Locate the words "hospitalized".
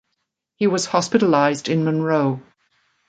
0.87-1.69